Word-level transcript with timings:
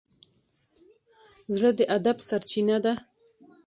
زړه 1.55 1.69
د 1.77 1.79
ادب 1.97 2.17
سرچینه 2.27 2.77
ده. 2.83 2.93